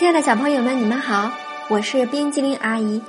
[0.00, 1.30] 亲爱的小朋友们，你们好，
[1.68, 3.02] 我是冰激凌阿姨，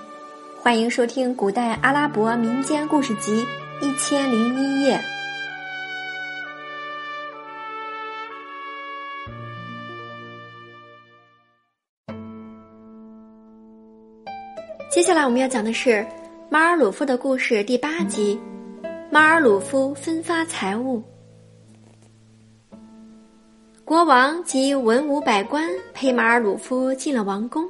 [0.62, 3.46] 欢迎收听古代阿拉伯民间故事集
[3.82, 4.98] 《一千零一夜》。
[14.90, 16.06] 接下来我们要讲的是
[16.50, 18.38] 马尔鲁夫的故事第八集：
[19.10, 21.02] 马尔鲁夫分发财物。
[23.84, 27.68] 国王及文武百官陪马尔鲁夫进了王宫，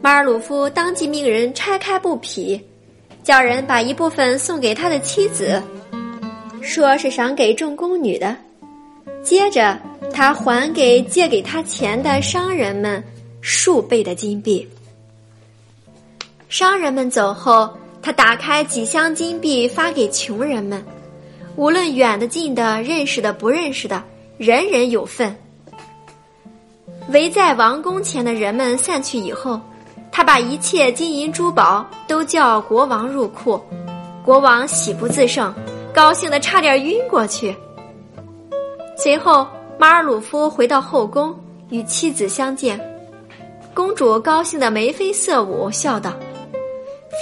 [0.00, 2.58] 马尔鲁夫当即命人拆开布匹，
[3.22, 5.60] 叫人把一部分送给他的妻子，
[6.62, 8.34] 说是赏给众宫女的。
[9.22, 9.78] 接着，
[10.12, 13.02] 他还给借给他钱的商人们
[13.40, 14.66] 数倍的金币。
[16.48, 17.68] 商人们走后，
[18.00, 20.82] 他打开几箱金币发给穷人们，
[21.56, 24.02] 无论远的近的，认识的不认识的。
[24.38, 25.34] 人人有份。
[27.10, 29.58] 围在王宫前的人们散去以后，
[30.12, 33.58] 他把一切金银珠宝都叫国王入库。
[34.22, 35.54] 国王喜不自胜，
[35.94, 37.56] 高兴的差点晕过去。
[38.96, 39.46] 随后，
[39.78, 41.34] 马尔鲁夫回到后宫
[41.70, 42.78] 与妻子相见，
[43.72, 46.12] 公主高兴的眉飞色舞，笑道：“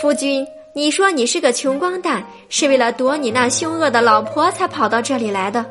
[0.00, 5.64] 夫君，你说你是个穷光蛋，是为了躲你那凶恶的老婆才跑到这里来的。”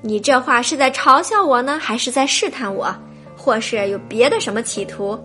[0.00, 2.94] 你这话是在嘲笑我呢，还是在试探我，
[3.36, 5.18] 或是有别的什么企图？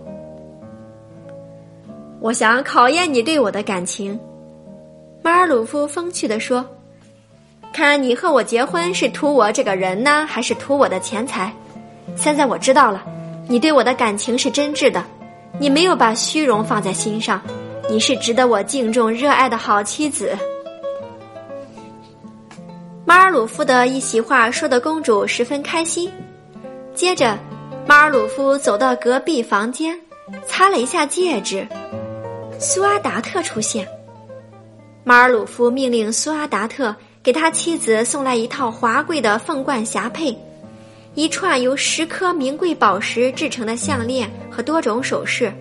[2.20, 4.18] 我想考验你对我的感情。”
[5.22, 6.66] 马尔鲁夫风趣地说
[7.72, 11.52] ，“看你和我结婚是图我这个人呢，还是图我的钱财？
[12.16, 13.02] 现在我知道了，
[13.48, 15.02] 你对我的感情是真挚的，
[15.58, 17.40] 你没有把虚荣放在心上，
[17.88, 20.36] 你是值得我敬重、热爱的好妻子。”
[23.06, 26.10] 马尔鲁夫的一席话说的公主十分开心。
[26.94, 27.38] 接着，
[27.86, 29.98] 马尔鲁夫走到隔壁房间，
[30.46, 31.66] 擦了一下戒指。
[32.58, 33.86] 苏阿达特出现。
[35.04, 40.34] 马尔鲁夫命令苏阿达特给他妻子送来一套华贵的凤冠霞帔，
[41.14, 45.52] 一串由十颗名贵宝石制成的项链和多种首饰。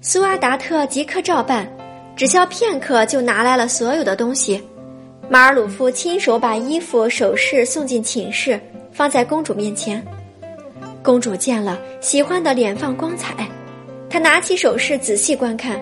[0.00, 1.68] 苏阿达特即刻照办，
[2.14, 4.62] 只消片刻就拿来了所有的东西。
[5.30, 8.58] 马尔鲁夫亲手把衣服、首饰送进寝室，
[8.90, 10.02] 放在公主面前。
[11.02, 13.46] 公主见了，喜欢的脸放光彩。
[14.08, 15.78] 她拿起首饰仔细观看，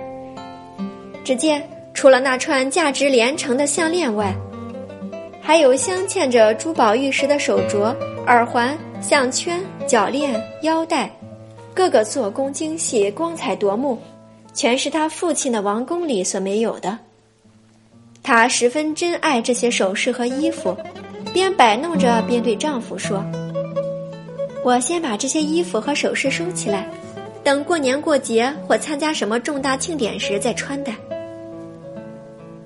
[1.22, 1.62] 只见
[1.94, 4.34] 除了那串价值连城的项链外，
[5.40, 7.94] 还有镶嵌着珠宝玉石的手镯、
[8.26, 11.08] 耳环、项圈、脚链、腰带，
[11.72, 13.96] 个个做工精细、光彩夺目，
[14.52, 16.98] 全是他父亲的王宫里所没有的。
[18.26, 20.76] 她十分珍爱这些首饰和衣服，
[21.32, 23.24] 边摆弄着边对丈夫说
[24.64, 26.90] ：“我先把这些衣服和首饰收起来，
[27.44, 30.92] 等过年过节或参加什么重大庆典时再穿戴。”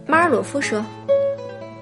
[0.09, 0.83] 马尔鲁夫说：“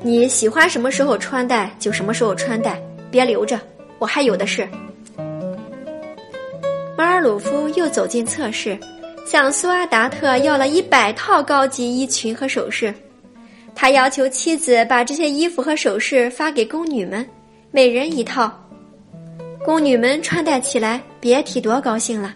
[0.03, 3.61] 你喜欢什么时候穿戴就什么时候穿戴，别留着，
[4.00, 4.69] 我还有的是。”
[6.99, 8.77] 马尔鲁夫又走进侧室，
[9.25, 12.93] 向苏阿达特要了一百套高级衣裙和首饰。
[13.81, 17.25] 他要求妻子把这些衣服和首饰发给宫女们，
[17.71, 18.53] 每人一套。
[19.65, 22.34] 宫女们穿戴起来，别提多高兴了。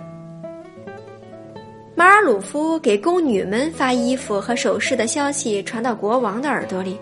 [1.97, 6.97] 马尔鲁夫给宫女们发衣服和首饰的消息传到国王的耳朵里，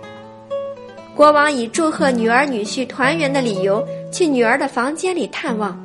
[1.15, 5.79] 国王以祝贺女儿女婿团圆的理由去女儿的房间里探望。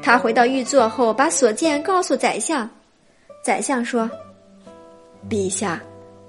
[0.00, 2.66] 他回到御座后，把所见告诉宰相。
[3.44, 4.10] 宰相说
[5.28, 5.78] ：“陛下。”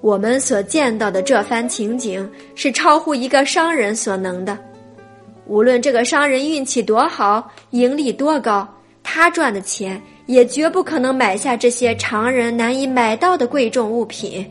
[0.04, 4.58] 我们所见到的这番情景是超乎一个商人所能的。
[5.46, 8.68] 无论这个商人运气多好，盈利多高，
[9.02, 14.46] 他赚的钱也绝不可能买下这些常人难以买到的贵重物品。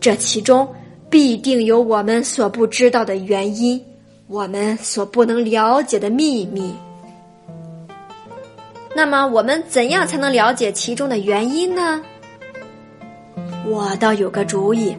[0.00, 0.68] 这其中
[1.08, 3.80] 必定有我们所不知道的原因，
[4.26, 6.74] 我们所不能了解的秘密。
[8.96, 12.02] 那么，我们怎样才能了解其中的原因呢？
[13.72, 14.94] 我倒有个主意，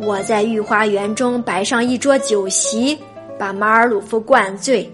[0.00, 2.96] 我在御花园中摆上一桌酒席，
[3.36, 4.88] 把马尔鲁夫灌醉。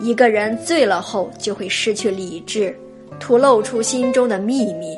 [0.00, 2.74] 一个人醉了后就会失去理智，
[3.18, 4.96] 吐露出心中的秘密。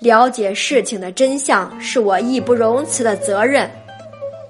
[0.00, 3.70] 了解事情的真相是我义不容辞的责任。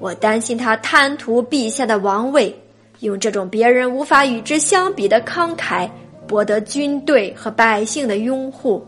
[0.01, 2.59] 我担心他贪图陛下的王位，
[3.01, 5.87] 用这种别人无法与之相比的慷慨
[6.27, 8.83] 博得军队和百姓的拥护。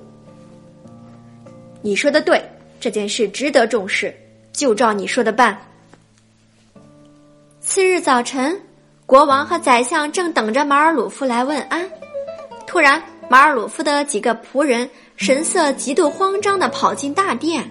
[1.83, 2.43] 你说的对。
[2.81, 4.15] 这件事值得重视，
[4.53, 5.59] 就照你说的办。
[7.61, 8.61] 次日早晨，
[9.05, 11.91] 国王和宰相正等着马尔鲁夫来问安，
[12.67, 17.71] 突然马尔鲁夫的几个仆人神色极度慌张的跑进大殿。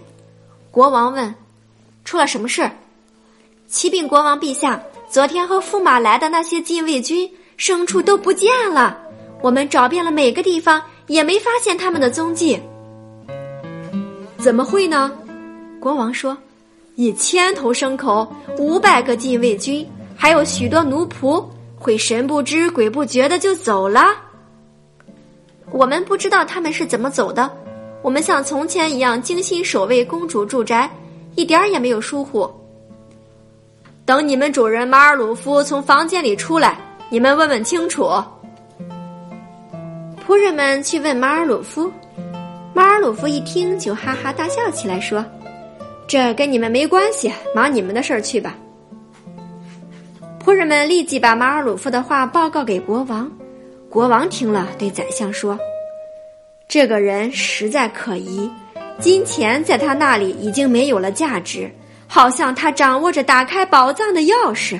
[0.69, 1.33] 国王问
[2.05, 2.69] ：“出了什么事？”
[3.67, 8.97] 启禀国王陛下，昨天和驸马来的那些禁卫军牲畜都不见了，
[9.41, 12.61] 我们找遍了每个地方，也没发现他们的踪迹。
[14.47, 15.11] 怎么会呢？
[15.77, 16.37] 国王说
[16.95, 19.85] ：“一千头牲口，五百个禁卫军，
[20.15, 21.43] 还有许多奴仆，
[21.77, 24.15] 会神不知鬼不觉的就走了。
[25.69, 27.51] 我们不知道他们是怎么走的。
[28.01, 30.89] 我们像从前一样精心守卫公主住宅，
[31.35, 32.49] 一点儿也没有疏忽。
[34.05, 36.79] 等你们主人马尔鲁夫从房间里出来，
[37.09, 38.09] 你们问问清楚。”
[40.25, 41.91] 仆人们去问马尔鲁夫。
[42.77, 45.25] 马尔鲁夫一听，就哈哈大笑起来，说
[46.07, 48.55] ：“这跟你们没关系，忙你们的事儿去吧。”
[50.39, 53.31] 仆人们立即把马尔鲁夫的话报告给国王。
[53.89, 55.57] 国王听了，对宰相说
[56.69, 58.47] ：“这个人实在可疑，
[58.99, 61.67] 金钱在他那里已经没有了价值，
[62.05, 64.79] 好像他掌握着打开宝藏的钥匙。”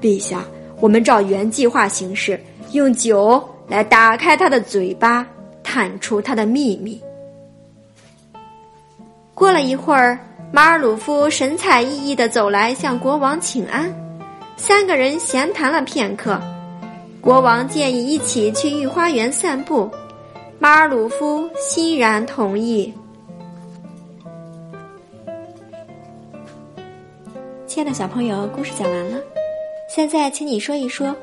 [0.00, 0.42] 陛下，
[0.80, 5.26] 我们照原计划行事，用酒来打开他的嘴巴。
[5.70, 7.00] 探出他的秘密。
[9.36, 10.18] 过了一会儿，
[10.52, 13.94] 马尔鲁夫神采奕奕的走来，向国王请安。
[14.56, 16.40] 三个人闲谈了片刻，
[17.20, 19.88] 国王建议一起去御花园散步。
[20.58, 22.92] 马尔鲁夫欣然同意。
[27.68, 29.18] 亲爱的小朋友，故事讲完了，
[29.88, 31.14] 现在请你说一说，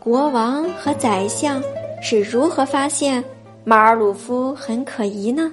[0.00, 1.62] 国王和宰相
[2.02, 3.22] 是如何发现。
[3.64, 5.50] 马尔鲁夫很可疑呢。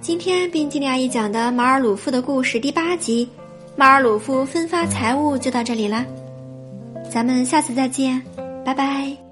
[0.00, 3.28] 今天冰激凌阿姨讲的马尔鲁夫的故事第八集，
[3.76, 6.06] 马尔鲁夫分发财物就到这里了，
[7.12, 8.22] 咱们下次再见，
[8.64, 9.27] 拜拜。